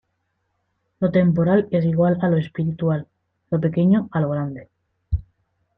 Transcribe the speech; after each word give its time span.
Lo 0.99 1.11
temporal 1.11 1.67
es 1.69 1.85
igual 1.85 2.17
a 2.23 2.27
lo 2.27 2.37
espiritual, 2.37 3.07
lo 3.51 3.59
pequeño 3.59 4.09
a 4.11 4.19
lo 4.19 4.31
grande. 4.31 4.67